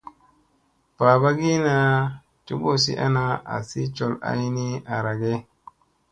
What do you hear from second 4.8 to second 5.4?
arage.